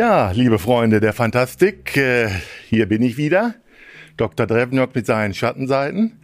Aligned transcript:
Ja, 0.00 0.30
liebe 0.30 0.58
Freunde 0.58 0.98
der 0.98 1.12
Fantastik, 1.12 1.94
äh, 1.98 2.30
hier 2.70 2.88
bin 2.88 3.02
ich 3.02 3.18
wieder. 3.18 3.56
Dr. 4.16 4.46
Drevnjok 4.46 4.94
mit 4.94 5.04
seinen 5.04 5.34
Schattenseiten. 5.34 6.20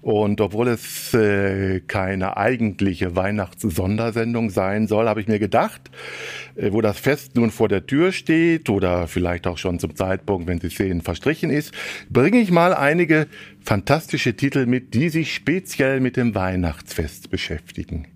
Und 0.00 0.40
obwohl 0.40 0.68
es 0.68 1.12
äh, 1.12 1.80
keine 1.80 2.38
eigentliche 2.38 3.16
Weihnachts-Sondersendung 3.16 4.48
sein 4.48 4.86
soll, 4.86 5.06
habe 5.06 5.20
ich 5.20 5.28
mir 5.28 5.38
gedacht, 5.38 5.90
äh, 6.56 6.72
wo 6.72 6.80
das 6.80 6.98
Fest 6.98 7.36
nun 7.36 7.50
vor 7.50 7.68
der 7.68 7.84
Tür 7.84 8.12
steht 8.12 8.70
oder 8.70 9.06
vielleicht 9.06 9.46
auch 9.46 9.58
schon 9.58 9.78
zum 9.78 9.94
Zeitpunkt, 9.94 10.48
wenn 10.48 10.58
Sie 10.58 10.70
sehen, 10.70 11.02
verstrichen 11.02 11.50
ist, 11.50 11.74
bringe 12.08 12.40
ich 12.40 12.50
mal 12.50 12.72
einige 12.72 13.26
fantastische 13.62 14.34
Titel 14.34 14.64
mit, 14.64 14.94
die 14.94 15.10
sich 15.10 15.34
speziell 15.34 16.00
mit 16.00 16.16
dem 16.16 16.34
Weihnachtsfest 16.34 17.28
beschäftigen. 17.28 18.06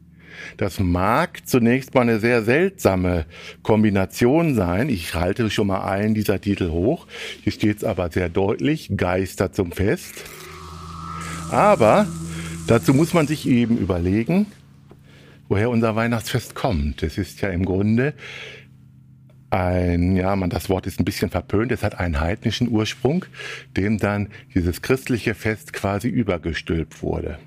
Das 0.57 0.79
mag 0.79 1.47
zunächst 1.47 1.95
mal 1.95 2.03
eine 2.03 2.21
sehr 2.21 2.43
seltsame 2.43 3.27
Kombination 3.63 4.55
sein. 4.55 4.89
Ich 4.89 5.15
halte 5.15 5.51
schon 5.51 5.67
mal 5.67 5.85
einen 5.85 6.15
dieser 6.15 6.41
Titel 6.41 6.71
hoch. 6.71 7.07
Hier 7.43 7.53
steht 7.53 7.79
es 7.79 7.85
aber 7.85 8.11
sehr 8.11 8.29
deutlich, 8.29 8.91
Geister 8.97 9.53
zum 9.53 9.73
Fest. 9.73 10.25
Aber 11.51 12.07
dazu 12.67 12.95
muss 12.95 13.15
man 13.15 13.27
sich 13.27 13.47
eben 13.49 13.79
überlegen, 13.79 14.47
woher 15.49 15.71
unser 15.71 15.97
Weihnachtsfest 15.97 16.55
kommt. 16.55 17.03
Es 17.03 17.19
ist 17.19 17.41
ja 17.41 17.51
im 17.51 17.65
Grunde 17.65 18.15
ein, 19.51 20.17
ja, 20.17 20.35
man, 20.35 20.51
das 20.51 20.69
Wort 20.69 20.87
ist 20.87 20.99
ein 21.01 21.05
bisschen 21.05 21.31
verpönt, 21.31 21.71
es 21.71 21.85
hat 21.85 22.01
einen 22.01 22.21
heidnischen 22.21 22.69
Ursprung, 22.69 23.25
dem 23.77 23.99
dann 23.99 24.29
dieses 24.55 24.83
christliche 24.83 25.35
Fest 25.35 25.73
quasi 25.73 26.09
übergestülpt 26.09 27.03
wurde 27.03 27.39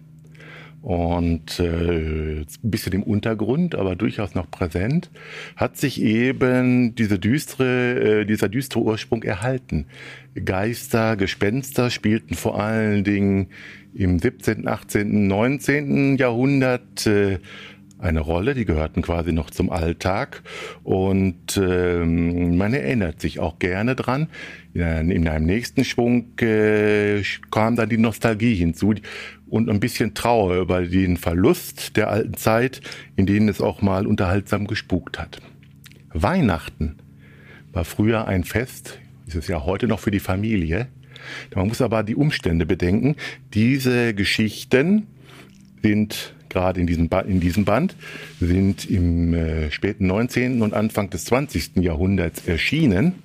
und 0.82 1.60
äh, 1.60 2.42
ein 2.42 2.46
bisschen 2.62 2.94
im 2.94 3.04
Untergrund, 3.04 3.76
aber 3.76 3.96
durchaus 3.96 4.36
noch 4.36 4.50
präsent, 4.50 5.10
hat 5.56 5.78
sich 5.78 6.02
eben 6.02 6.96
diese 6.96 7.20
düstere, 7.20 8.22
äh, 8.22 8.26
dieser 8.26 8.48
düstere 8.50 8.82
Ursprung 8.84 9.24
erhalten. 9.24 9.86
Geister, 10.46 11.16
Gespenster 11.16 11.90
spielten 11.90 12.36
vor 12.36 12.60
allen 12.62 13.04
Dingen 13.04 13.48
im 13.94 14.20
17., 14.20 14.68
18., 14.68 15.28
19. 15.28 16.18
Jahrhundert 16.18 17.08
äh, 17.08 17.40
eine 18.00 18.20
Rolle, 18.20 18.54
die 18.54 18.66
gehörten 18.66 19.02
quasi 19.02 19.32
noch 19.32 19.50
zum 19.50 19.72
Alltag 19.72 20.44
und 20.84 21.58
ähm, 21.58 22.58
man 22.58 22.74
erinnert 22.74 23.20
sich 23.20 23.40
auch 23.40 23.60
gerne 23.60 23.96
dran. 23.96 24.28
In, 24.74 25.10
in 25.10 25.28
einem 25.28 25.46
nächsten 25.46 25.84
Schwung 25.84 26.38
äh, 26.40 27.24
kam 27.52 27.76
dann 27.76 27.90
die 27.90 27.98
Nostalgie 27.98 28.56
hinzu 28.56 28.94
und 29.48 29.70
ein 29.70 29.80
bisschen 29.80 30.14
Trauer 30.14 30.58
über 30.58 30.82
den 30.84 31.18
Verlust 31.18 31.98
der 31.98 32.10
alten 32.10 32.36
Zeit, 32.36 32.82
in 33.16 33.26
denen 33.26 33.50
es 33.50 33.62
auch 33.62 33.82
mal 33.82 34.06
unterhaltsam 34.06 34.68
gespukt 34.68 35.18
hat. 35.20 35.40
Weihnachten 36.14 36.98
war 37.72 37.86
früher 37.86 38.28
ein 38.28 38.44
Fest, 38.44 39.00
ist 39.26 39.36
es 39.36 39.48
ja 39.48 39.66
heute 39.66 39.88
noch 39.88 40.00
für 40.00 40.12
die 40.12 40.20
Familie. 40.20 40.88
Man 41.56 41.68
muss 41.68 41.82
aber 41.82 42.04
die 42.04 42.16
Umstände 42.16 42.66
bedenken. 42.66 43.16
Diese 43.54 44.14
Geschichten 44.14 45.08
sind 45.82 46.34
gerade 46.50 46.80
in 46.80 46.88
diesem, 46.88 47.10
in 47.28 47.40
diesem 47.40 47.66
Band, 47.66 47.96
sind 48.40 48.90
im 48.90 49.34
äh, 49.34 49.72
späten 49.72 50.08
19. 50.08 50.62
und 50.62 50.74
Anfang 50.74 51.10
des 51.10 51.26
20. 51.26 51.78
Jahrhunderts 51.78 52.48
erschienen. 52.48 53.16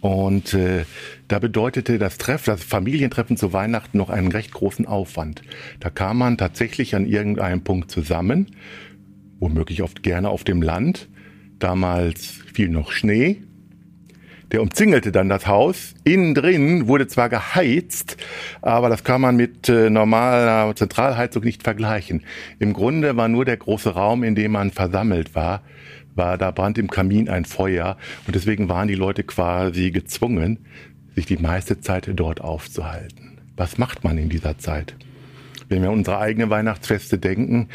Und 0.00 0.54
äh, 0.54 0.84
da 1.28 1.38
bedeutete 1.38 1.98
das 1.98 2.18
Treff, 2.18 2.44
das 2.44 2.62
Familientreffen 2.62 3.36
zu 3.36 3.52
Weihnachten 3.52 3.98
noch 3.98 4.10
einen 4.10 4.30
recht 4.30 4.52
großen 4.52 4.86
Aufwand. 4.86 5.42
Da 5.80 5.90
kam 5.90 6.18
man 6.18 6.38
tatsächlich 6.38 6.94
an 6.94 7.06
irgendeinem 7.06 7.62
Punkt 7.62 7.90
zusammen, 7.90 8.46
womöglich 9.40 9.82
oft 9.82 10.02
gerne 10.02 10.28
auf 10.28 10.44
dem 10.44 10.62
Land. 10.62 11.08
Damals 11.58 12.40
fiel 12.52 12.68
noch 12.68 12.92
Schnee 12.92 13.42
der 14.52 14.62
umzingelte 14.62 15.12
dann 15.12 15.28
das 15.28 15.46
Haus. 15.46 15.94
Innen 16.04 16.34
drin 16.34 16.88
wurde 16.88 17.06
zwar 17.06 17.28
geheizt, 17.28 18.16
aber 18.62 18.88
das 18.88 19.04
kann 19.04 19.20
man 19.20 19.36
mit 19.36 19.68
äh, 19.68 19.90
normaler 19.90 20.74
Zentralheizung 20.74 21.44
nicht 21.44 21.62
vergleichen. 21.62 22.22
Im 22.58 22.72
Grunde 22.72 23.16
war 23.16 23.28
nur 23.28 23.44
der 23.44 23.56
große 23.56 23.90
Raum, 23.90 24.22
in 24.22 24.34
dem 24.34 24.52
man 24.52 24.70
versammelt 24.70 25.34
war, 25.34 25.62
war, 26.14 26.38
da 26.38 26.50
brannte 26.50 26.80
im 26.80 26.90
Kamin 26.90 27.28
ein 27.28 27.44
Feuer 27.44 27.96
und 28.26 28.34
deswegen 28.34 28.68
waren 28.68 28.88
die 28.88 28.94
Leute 28.94 29.22
quasi 29.22 29.90
gezwungen, 29.90 30.58
sich 31.14 31.26
die 31.26 31.36
meiste 31.36 31.80
Zeit 31.80 32.10
dort 32.14 32.40
aufzuhalten. 32.40 33.38
Was 33.56 33.78
macht 33.78 34.04
man 34.04 34.18
in 34.18 34.28
dieser 34.28 34.58
Zeit? 34.58 34.94
Wenn 35.68 35.82
wir 35.82 35.88
an 35.88 35.96
unsere 35.96 36.18
eigenen 36.18 36.50
Weihnachtsfeste 36.50 37.18
denken, 37.18 37.68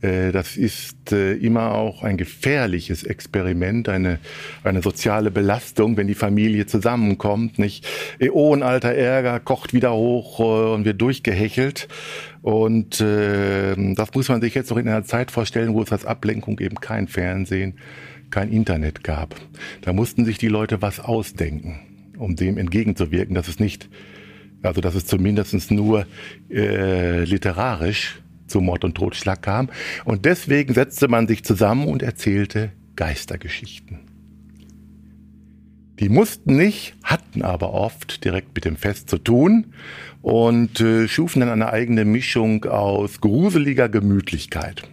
äh, 0.00 0.30
das 0.32 0.56
ist 0.56 1.12
äh, 1.12 1.32
immer 1.34 1.74
auch 1.74 2.02
ein 2.04 2.16
gefährliches 2.16 3.02
Experiment, 3.02 3.88
eine, 3.88 4.18
eine 4.62 4.82
soziale 4.82 5.30
Belastung, 5.30 5.96
wenn 5.96 6.06
die 6.06 6.14
Familie 6.14 6.66
zusammenkommt, 6.66 7.58
nicht? 7.58 7.86
Äonalter 8.18 8.94
Ärger 8.94 9.40
kocht 9.40 9.72
wieder 9.72 9.92
hoch 9.92 10.40
äh, 10.40 10.74
und 10.74 10.84
wird 10.84 11.00
durchgehechelt. 11.00 11.88
Und 12.40 13.00
das 13.00 14.14
muss 14.14 14.28
man 14.28 14.40
sich 14.40 14.54
jetzt 14.54 14.70
noch 14.70 14.78
in 14.78 14.88
einer 14.88 15.04
Zeit 15.04 15.32
vorstellen, 15.32 15.74
wo 15.74 15.82
es 15.82 15.92
als 15.92 16.06
Ablenkung 16.06 16.60
eben 16.60 16.76
kein 16.76 17.08
Fernsehen, 17.08 17.74
kein 18.30 18.50
Internet 18.50 19.02
gab. 19.04 19.34
Da 19.82 19.92
mussten 19.92 20.24
sich 20.24 20.38
die 20.38 20.48
Leute 20.48 20.80
was 20.80 21.00
ausdenken, 21.00 21.80
um 22.16 22.36
dem 22.36 22.56
entgegenzuwirken, 22.56 23.34
dass 23.34 23.48
es 23.48 23.58
nicht, 23.58 23.90
also 24.62 24.80
dass 24.80 24.94
es 24.94 25.06
zumindest 25.06 25.70
nur 25.70 26.06
äh, 26.50 27.24
literarisch 27.24 28.20
zu 28.46 28.60
Mord 28.60 28.84
und 28.84 28.94
Totschlag 28.94 29.42
kam. 29.42 29.68
Und 30.04 30.24
deswegen 30.24 30.74
setzte 30.74 31.08
man 31.08 31.28
sich 31.28 31.44
zusammen 31.44 31.86
und 31.86 32.02
erzählte 32.02 32.72
Geistergeschichten. 32.96 34.00
Die 36.00 36.08
mussten 36.08 36.56
nicht, 36.56 36.94
hatten 37.02 37.42
aber 37.42 37.72
oft 37.74 38.24
direkt 38.24 38.54
mit 38.54 38.64
dem 38.64 38.76
Fest 38.76 39.10
zu 39.10 39.18
tun 39.18 39.74
und 40.22 40.80
äh, 40.80 41.08
schufen 41.08 41.40
dann 41.40 41.48
eine 41.48 41.72
eigene 41.72 42.04
Mischung 42.04 42.64
aus 42.64 43.20
gruseliger 43.20 43.88
Gemütlichkeit. 43.88 44.84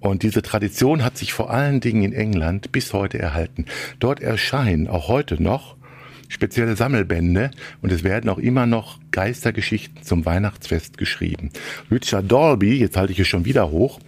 Und 0.00 0.22
diese 0.22 0.42
Tradition 0.42 1.02
hat 1.02 1.16
sich 1.16 1.32
vor 1.32 1.50
allen 1.50 1.80
Dingen 1.80 2.02
in 2.02 2.12
England 2.12 2.72
bis 2.72 2.92
heute 2.92 3.18
erhalten. 3.18 3.64
Dort 3.98 4.20
erscheinen 4.20 4.86
auch 4.86 5.08
heute 5.08 5.42
noch 5.42 5.75
spezielle 6.28 6.76
Sammelbände 6.76 7.50
und 7.82 7.92
es 7.92 8.04
werden 8.04 8.28
auch 8.30 8.38
immer 8.38 8.66
noch 8.66 8.98
Geistergeschichten 9.10 10.02
zum 10.02 10.26
Weihnachtsfest 10.26 10.98
geschrieben. 10.98 11.50
Richard 11.90 12.30
Dolby, 12.30 12.78
jetzt 12.78 12.96
halte 12.96 13.12
ich 13.12 13.20
es 13.20 13.28
schon 13.28 13.44
wieder 13.44 13.70
hoch, 13.70 14.00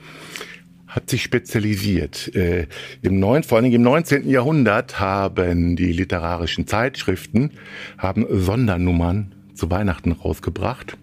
hat 0.86 1.10
sich 1.10 1.22
spezialisiert. 1.22 2.34
Äh, 2.34 2.66
im 3.02 3.20
neun, 3.20 3.42
vor 3.42 3.56
allen 3.56 3.64
Dingen 3.64 3.76
im 3.76 3.82
19. 3.82 4.28
Jahrhundert 4.28 4.98
haben 4.98 5.76
die 5.76 5.92
literarischen 5.92 6.66
Zeitschriften 6.66 7.50
haben 7.98 8.26
Sondernummern 8.28 9.34
zu 9.54 9.70
Weihnachten 9.70 10.12
rausgebracht. 10.12 10.96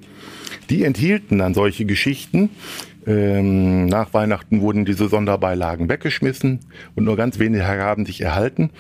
Die 0.70 0.84
enthielten 0.84 1.38
dann 1.38 1.54
solche 1.54 1.86
Geschichten. 1.86 2.50
Ähm, 3.06 3.86
nach 3.86 4.14
Weihnachten 4.16 4.62
wurden 4.62 4.84
diese 4.84 5.08
Sonderbeilagen 5.08 5.90
weggeschmissen 5.90 6.62
und 6.96 7.04
nur 7.04 7.16
ganz 7.16 7.38
wenige 7.38 7.68
haben 7.68 8.06
sich 8.06 8.22
erhalten. 8.22 8.72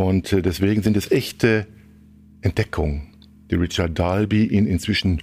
Und 0.00 0.32
äh, 0.32 0.40
deswegen 0.40 0.80
sind 0.80 0.96
es 0.96 1.10
echte 1.10 1.66
Entdeckungen, 2.40 3.08
die 3.50 3.56
Richard 3.56 3.98
Dalby 3.98 4.44
in 4.44 4.66
inzwischen 4.66 5.22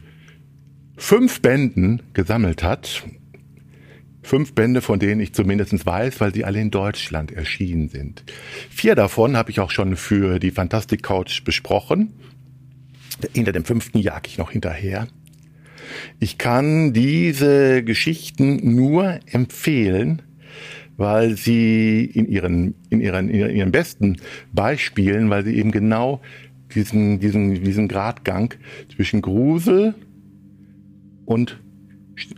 fünf 0.95 1.41
Bänden 1.41 2.03
gesammelt 2.13 2.61
hat. 2.61 3.03
Fünf 4.21 4.53
Bände, 4.53 4.81
von 4.81 4.99
denen 4.99 5.19
ich 5.19 5.33
zumindest 5.33 5.83
weiß, 5.83 6.21
weil 6.21 6.31
sie 6.31 6.45
alle 6.45 6.61
in 6.61 6.69
Deutschland 6.69 7.31
erschienen 7.31 7.89
sind. 7.89 8.23
Vier 8.69 8.93
davon 8.93 9.35
habe 9.35 9.49
ich 9.49 9.59
auch 9.61 9.71
schon 9.71 9.95
für 9.95 10.37
die 10.37 10.51
Fantastic 10.51 11.01
Couch 11.01 11.43
besprochen. 11.43 12.13
Hinter 13.33 13.53
dem 13.53 13.65
fünften 13.65 13.97
jag 13.97 14.27
ich 14.27 14.37
noch 14.37 14.51
hinterher. 14.51 15.07
Ich 16.19 16.37
kann 16.37 16.93
diese 16.93 17.83
Geschichten 17.83 18.75
nur 18.75 19.21
empfehlen, 19.25 20.21
weil 20.97 21.37
sie 21.37 22.03
in 22.05 22.27
ihren, 22.27 22.75
in 22.89 22.99
ihren, 22.99 23.29
in 23.29 23.55
ihren 23.55 23.71
besten 23.71 24.17
Beispielen, 24.51 25.29
weil 25.29 25.45
sie 25.45 25.55
eben 25.55 25.71
genau 25.71 26.21
diesen, 26.75 27.19
diesen, 27.19 27.63
diesen 27.63 27.87
Gradgang 27.87 28.53
zwischen 28.93 29.21
Grusel 29.21 29.95
und 31.25 31.59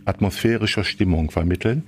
atmosphärischer 0.04 0.84
Stimmung 0.84 1.32
vermitteln. 1.32 1.84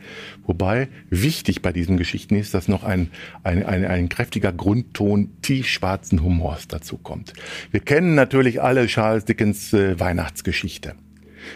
Wobei 0.45 0.87
wichtig 1.09 1.61
bei 1.61 1.73
diesen 1.73 1.97
Geschichten 1.97 2.35
ist, 2.35 2.53
dass 2.53 2.69
noch 2.69 2.85
ein, 2.85 3.09
ein, 3.43 3.65
ein, 3.65 3.83
ein 3.83 4.07
kräftiger 4.07 4.53
Grundton 4.53 5.31
tiefschwarzen 5.41 6.23
Humors 6.23 6.69
dazu 6.69 6.97
kommt. 6.97 7.33
Wir 7.71 7.81
kennen 7.81 8.15
natürlich 8.15 8.61
alle 8.61 8.87
Charles 8.87 9.25
Dickens 9.25 9.73
äh, 9.73 9.99
Weihnachtsgeschichte 9.99 10.95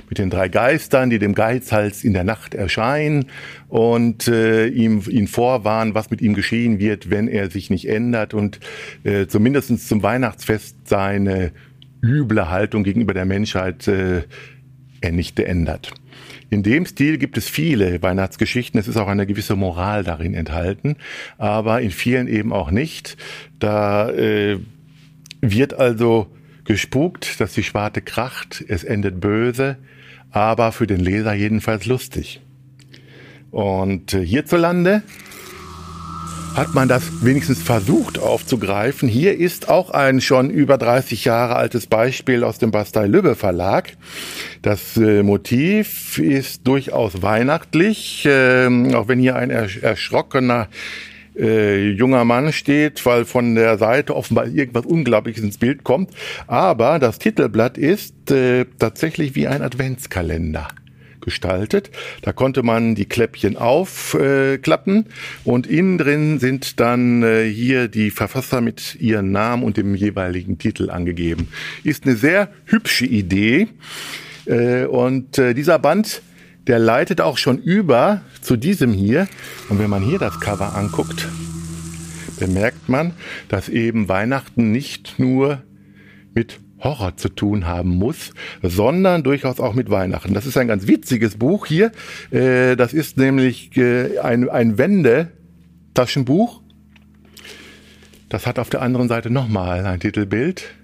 mit 0.10 0.18
den 0.18 0.30
drei 0.30 0.50
Geistern, 0.50 1.10
die 1.10 1.20
dem 1.20 1.36
Geizhals 1.36 2.04
in 2.04 2.14
der 2.14 2.24
Nacht 2.24 2.54
erscheinen 2.54 3.26
und 3.68 4.28
äh, 4.28 4.68
ihm 4.68 5.04
ihn 5.10 5.28
vorwarnen, 5.28 5.96
was 5.96 6.10
mit 6.12 6.22
ihm 6.22 6.34
geschehen 6.34 6.80
wird, 6.80 7.10
wenn 7.10 7.28
er 7.28 7.50
sich 7.50 7.70
nicht 7.70 7.88
ändert 7.88 8.34
und 8.34 8.60
äh, 9.04 9.28
zumindest 9.28 9.88
zum 9.88 10.04
Weihnachtsfest 10.04 10.88
seine 10.88 11.52
üble 12.04 12.50
Haltung 12.50 12.84
gegenüber 12.84 13.14
der 13.14 13.26
Menschheit 13.26 13.88
äh, 13.88 14.24
Ernichte 15.02 15.46
ändert. 15.46 15.92
In 16.50 16.64
dem 16.64 16.86
Stil 16.86 17.18
gibt 17.18 17.38
es 17.38 17.50
viele 17.50 18.02
Weihnachtsgeschichten. 18.02 18.80
Es 18.80 18.88
ist 18.88 18.98
auch 18.98 19.08
eine 19.08 19.26
gewisse 19.26 19.56
Moral 19.56 20.04
darin 20.04 20.34
enthalten, 20.34 20.96
aber 21.38 21.82
in 21.82 21.92
vielen 21.92 22.28
eben 22.28 22.54
auch 22.54 22.72
nicht. 22.72 23.18
Da 23.60 24.10
äh, 24.12 24.60
wird 25.42 25.74
also 25.74 26.28
gespukt, 26.65 27.39
dass 27.39 27.53
die 27.53 27.63
Schwarte 27.63 28.01
kracht, 28.01 28.63
es 28.67 28.83
endet 28.83 29.21
böse, 29.21 29.77
aber 30.31 30.71
für 30.71 30.88
den 30.88 31.00
Leser 31.00 31.33
jedenfalls 31.33 31.85
lustig. 31.85 32.41
Und 33.51 34.13
äh, 34.13 34.25
hierzulande 34.25 35.03
hat 36.56 36.73
man 36.73 36.88
das 36.88 37.23
wenigstens 37.23 37.62
versucht 37.62 38.17
aufzugreifen. 38.17 39.09
Hier 39.09 39.38
ist 39.38 39.67
auch 39.67 39.89
ein 39.89 40.21
schon 40.21 40.50
über 40.50 40.77
30 40.77 41.25
Jahre 41.25 41.57
altes 41.57 41.85
Beispiel 41.85 42.45
aus 42.45 42.59
dem 42.59 42.71
Bastei-Lübbe 42.71 43.35
Verlag. 43.35 43.91
Das 44.62 44.95
äh, 44.95 45.21
Motiv 45.21 46.17
ist 46.17 46.65
durchaus 46.65 47.21
weihnachtlich, 47.21 48.25
äh, 48.25 48.67
auch 48.94 49.09
wenn 49.09 49.19
hier 49.19 49.35
ein 49.35 49.50
erschrockener 49.50 50.69
äh, 51.38 51.90
junger 51.90 52.26
Mann 52.26 52.54
steht, 52.54 53.06
weil 53.06 53.26
von 53.26 53.56
der 53.56 53.78
Seite 53.78 54.16
offenbar 54.16 54.48
irgendwas 54.48 54.86
Unglaubliches 54.86 55.44
ins 55.44 55.58
Bild 55.58 55.84
kommt. 55.84 56.12
Aber 56.48 57.00
das 57.00 57.20
Titelblatt 57.20 57.78
ist 57.78 58.32
äh, 58.32 58.66
tatsächlich 58.80 59.36
wie 59.36 59.48
ein 59.48 59.62
Adventskalender 59.62 60.68
gestaltet. 61.26 61.92
Da 62.22 62.32
konnte 62.32 62.64
man 62.64 62.96
die 62.96 63.06
Kläppchen 63.06 63.58
aufklappen 63.58 65.06
äh, 65.06 65.50
und 65.50 65.68
innen 65.68 65.98
drin 65.98 66.40
sind 66.40 66.80
dann 66.80 67.24
äh, 67.24 67.44
hier 67.44 67.90
die 67.90 68.12
Verfasser 68.12 68.62
mit 68.62 68.96
ihren 69.02 69.32
Namen 69.32 69.64
und 69.64 69.76
dem 69.76 69.96
jeweiligen 69.96 70.58
Titel 70.58 70.90
angegeben. 70.90 71.50
Ist 71.84 72.06
eine 72.06 72.16
sehr 72.16 72.50
hübsche 72.66 73.06
Idee 73.06 73.68
äh, 74.46 74.86
und 74.86 75.38
äh, 75.38 75.54
dieser 75.54 75.80
Band 75.80 76.22
der 76.67 76.79
leitet 76.79 77.21
auch 77.21 77.38
schon 77.38 77.57
über 77.57 78.21
zu 78.41 78.57
diesem 78.57 78.94
hier. 78.94 79.27
Und 79.69 79.79
wenn 79.79 79.89
man 79.89 80.03
hier 80.03 80.19
das 80.19 80.39
Cover 80.39 80.75
anguckt, 80.75 81.27
bemerkt 82.39 82.89
man, 82.89 83.13
dass 83.47 83.69
eben 83.69 84.09
Weihnachten 84.09 84.71
nicht 84.71 85.19
nur 85.19 85.63
mit 86.33 86.59
Horror 86.79 87.17
zu 87.17 87.29
tun 87.29 87.65
haben 87.65 87.89
muss, 87.89 88.31
sondern 88.62 89.23
durchaus 89.23 89.59
auch 89.59 89.73
mit 89.73 89.89
Weihnachten. 89.89 90.33
Das 90.33 90.45
ist 90.45 90.57
ein 90.57 90.67
ganz 90.67 90.88
witziges 90.88 91.38
Buch 91.38 91.65
hier. 91.65 91.91
Äh, 92.31 92.75
das 92.75 92.94
ist 92.94 93.17
nämlich 93.17 93.75
äh, 93.77 94.19
ein, 94.19 94.50
ein 94.50 94.77
Wendetaschenbuch. 94.77 96.62
Das 98.29 98.45
hat 98.45 98.59
auf 98.59 98.69
der 98.69 98.81
anderen 98.81 99.07
Seite 99.07 99.29
nochmal 99.29 99.85
ein 99.85 100.00
Titelbild. 100.00 100.75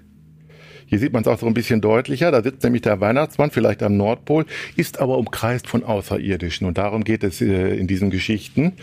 Hier 0.92 0.98
sieht 0.98 1.14
man 1.14 1.22
es 1.22 1.26
auch 1.26 1.38
so 1.38 1.46
ein 1.46 1.54
bisschen 1.54 1.80
deutlicher. 1.80 2.30
Da 2.30 2.42
sitzt 2.42 2.62
nämlich 2.64 2.82
der 2.82 3.00
Weihnachtsmann, 3.00 3.50
vielleicht 3.50 3.82
am 3.82 3.96
Nordpol, 3.96 4.44
ist 4.76 5.00
aber 5.00 5.16
umkreist 5.16 5.66
von 5.66 5.84
Außerirdischen. 5.84 6.66
Und 6.66 6.76
darum 6.76 7.02
geht 7.02 7.24
es 7.24 7.40
äh, 7.40 7.74
in 7.76 7.86
diesen 7.86 8.10
Geschichten, 8.10 8.74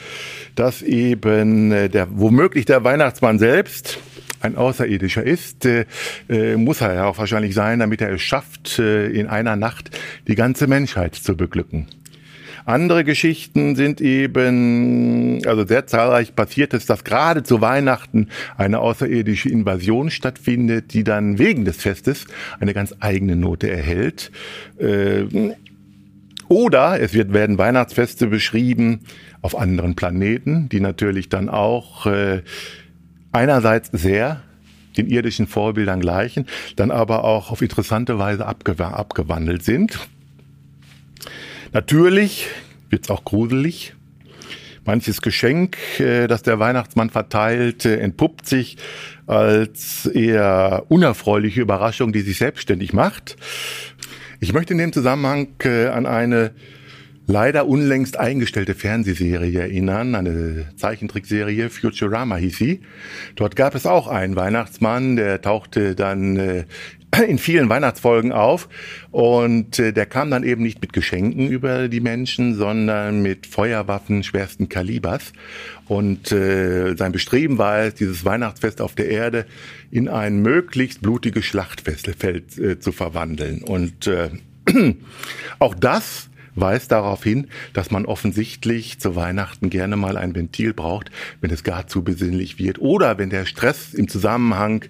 dass 0.56 0.82
eben 0.82 1.70
der, 1.70 2.08
womöglich 2.10 2.66
der 2.66 2.84
Weihnachtsmann 2.84 3.38
selbst 3.38 4.00
ein 4.42 4.56
Außerirdischer 4.56 5.24
ist, 5.24 5.68
äh, 5.68 5.86
äh, 6.30 6.56
muss 6.56 6.82
er 6.82 6.96
ja 6.96 7.06
auch 7.06 7.20
wahrscheinlich 7.20 7.54
sein, 7.54 7.78
damit 7.78 8.02
er 8.02 8.12
es 8.12 8.24
schafft, 8.24 8.80
äh, 8.80 9.06
in 9.06 9.28
einer 9.28 9.56
Nacht 9.56 9.96
die 10.28 10.34
ganze 10.34 10.66
Menschheit 10.66 11.14
zu 11.14 11.38
beglücken. 11.38 11.86
Andere 12.70 13.04
Geschichten 13.04 13.76
sind 13.76 14.00
eben, 14.00 15.42
also 15.48 15.66
sehr 15.66 15.88
zahlreich 15.88 16.36
passiert 16.36 16.76
es, 16.76 16.86
dass 16.86 17.04
gerade 17.04 17.42
zu 17.42 17.62
Weihnachten 17.62 18.28
eine 18.58 18.78
außerirdische 18.78 19.50
Invasion 19.50 20.12
stattfindet, 20.12 20.94
die 20.94 21.04
dann 21.04 21.40
wegen 21.40 21.66
des 21.66 21.78
Festes 21.78 22.28
eine 22.60 22.76
ganz 22.76 22.94
eigene 23.00 23.36
Note 23.36 23.72
erhält. 23.72 24.32
Äh, 24.78 25.24
oder 26.48 27.02
es 27.02 27.16
wird, 27.16 27.34
werden 27.34 27.58
Weihnachtsfeste 27.58 28.28
beschrieben 28.28 29.00
auf 29.42 29.58
anderen 29.58 29.96
Planeten, 29.96 30.70
die 30.70 30.80
natürlich 30.80 31.28
dann 31.28 31.50
auch 31.50 32.06
äh, 32.06 32.44
einerseits 33.32 33.90
sehr 33.94 34.44
den 34.96 35.08
irdischen 35.08 35.48
Vorbildern 35.48 36.02
gleichen, 36.02 36.46
dann 36.76 36.92
aber 36.92 37.24
auch 37.24 37.50
auf 37.50 37.64
interessante 37.64 38.20
Weise 38.20 38.46
abgewandelt 38.46 39.64
sind. 39.64 39.98
Natürlich 41.72 42.48
wird's 42.90 43.10
auch 43.10 43.24
gruselig. 43.24 43.94
Manches 44.86 45.22
Geschenk, 45.22 45.78
äh, 46.00 46.28
das 46.28 46.42
der 46.42 46.58
Weihnachtsmann 46.60 47.12
verteilt, 47.12 47.86
äh, 47.86 47.98
entpuppt 47.98 48.48
sich 48.48 48.78
als 49.28 50.08
eher 50.08 50.86
unerfreuliche 50.88 51.62
Überraschung, 51.62 52.12
die 52.12 52.22
sich 52.22 52.40
selbstständig 52.40 52.94
macht. 52.94 53.36
Ich 54.40 54.54
möchte 54.54 54.74
in 54.74 54.80
dem 54.80 54.94
Zusammenhang 54.94 55.50
äh, 55.64 55.88
an 55.88 56.08
eine 56.08 56.52
leider 57.28 57.68
unlängst 57.68 58.18
eingestellte 58.18 58.74
Fernsehserie 58.74 59.60
erinnern, 59.60 60.16
eine 60.16 60.70
Zeichentrickserie, 60.76 61.70
Futurama 61.70 62.38
hieß 62.38 62.58
sie. 62.58 62.82
Dort 63.36 63.56
gab 63.56 63.76
es 63.76 63.86
auch 63.86 64.08
einen 64.08 64.36
Weihnachtsmann, 64.36 65.16
der 65.18 65.40
tauchte 65.40 65.94
dann 65.94 66.66
in 67.28 67.38
vielen 67.38 67.70
Weihnachtsfolgen 67.70 68.32
auf. 68.32 68.70
Und 69.12 69.80
äh, 69.80 69.92
der 69.92 70.06
kam 70.06 70.32
dann 70.32 70.44
eben 70.44 70.64
nicht 70.64 70.82
mit 70.82 70.94
Geschenken 70.94 71.48
über 71.50 71.88
die 71.88 72.00
Menschen, 72.00 72.56
sondern 72.56 73.22
mit 73.22 73.48
Feuerwaffen 73.48 74.24
schwersten 74.24 74.70
Kalibers. 74.70 75.34
Und 75.88 76.32
äh, 76.32 76.96
sein 76.96 77.12
Bestreben 77.12 77.58
war 77.58 77.80
es, 77.80 77.96
dieses 77.96 78.26
Weihnachtsfest 78.26 78.82
auf 78.82 78.96
der 78.96 79.10
Erde 79.10 79.46
in 79.92 80.08
ein 80.08 80.42
möglichst 80.42 81.02
blutiges 81.02 81.46
Schlachtfeld 81.46 82.58
äh, 82.58 82.80
zu 82.80 82.92
verwandeln. 82.92 83.64
Und 83.64 84.08
äh, 84.08 84.30
auch 85.60 85.74
das 85.74 86.30
weist 86.56 86.92
darauf 86.92 87.24
hin, 87.24 87.48
dass 87.74 87.92
man 87.92 88.06
offensichtlich 88.06 89.00
zu 89.00 89.16
Weihnachten 89.16 89.70
gerne 89.70 89.96
mal 89.96 90.18
ein 90.18 90.36
Ventil 90.36 90.74
braucht, 90.74 91.12
wenn 91.42 91.52
es 91.52 91.64
gar 91.64 91.88
zu 91.88 92.04
besinnlich 92.04 92.60
wird 92.60 92.80
oder 92.80 93.18
wenn 93.18 93.30
der 93.30 93.46
Stress 93.46 93.94
im 93.94 94.08
Zusammenhang 94.08 94.86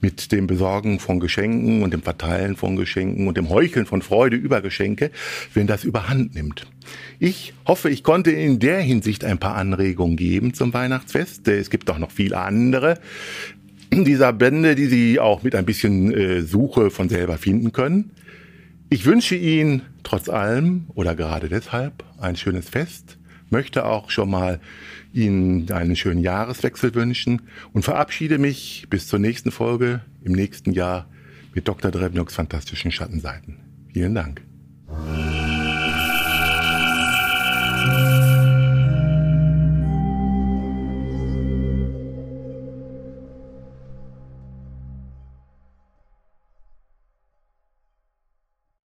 mit 0.00 0.32
dem 0.32 0.46
Besorgen 0.46 0.98
von 0.98 1.20
Geschenken 1.20 1.82
und 1.82 1.92
dem 1.92 2.02
Verteilen 2.02 2.56
von 2.56 2.76
Geschenken 2.76 3.28
und 3.28 3.36
dem 3.36 3.48
Heucheln 3.48 3.86
von 3.86 4.02
Freude 4.02 4.36
über 4.36 4.60
Geschenke, 4.60 5.10
wenn 5.54 5.66
das 5.66 5.84
überhand 5.84 6.34
nimmt. 6.34 6.66
Ich 7.18 7.54
hoffe, 7.66 7.90
ich 7.90 8.02
konnte 8.02 8.30
in 8.30 8.58
der 8.58 8.80
Hinsicht 8.80 9.24
ein 9.24 9.38
paar 9.38 9.54
Anregungen 9.54 10.16
geben 10.16 10.54
zum 10.54 10.72
Weihnachtsfest. 10.72 11.46
Es 11.48 11.70
gibt 11.70 11.90
auch 11.90 11.98
noch 11.98 12.10
viele 12.10 12.38
andere 12.38 12.98
dieser 13.92 14.32
Bände, 14.32 14.74
die 14.74 14.86
Sie 14.86 15.20
auch 15.20 15.42
mit 15.42 15.54
ein 15.54 15.64
bisschen 15.64 16.12
äh, 16.12 16.42
Suche 16.42 16.90
von 16.90 17.08
selber 17.08 17.38
finden 17.38 17.72
können. 17.72 18.10
Ich 18.92 19.06
wünsche 19.06 19.36
Ihnen 19.36 19.82
trotz 20.02 20.28
allem 20.28 20.86
oder 20.94 21.14
gerade 21.14 21.48
deshalb 21.48 22.02
ein 22.18 22.34
schönes 22.34 22.68
Fest, 22.68 23.18
möchte 23.48 23.84
auch 23.84 24.10
schon 24.10 24.28
mal 24.28 24.60
Ihnen 25.12 25.70
einen 25.70 25.94
schönen 25.94 26.20
Jahreswechsel 26.20 26.92
wünschen 26.96 27.42
und 27.72 27.84
verabschiede 27.84 28.38
mich 28.38 28.88
bis 28.90 29.06
zur 29.06 29.20
nächsten 29.20 29.52
Folge 29.52 30.00
im 30.24 30.32
nächsten 30.32 30.72
Jahr 30.72 31.08
mit 31.54 31.68
Dr. 31.68 31.92
Drebnoks 31.92 32.34
fantastischen 32.34 32.90
Schattenseiten. 32.90 33.58
Vielen 33.92 34.16
Dank. 34.16 34.42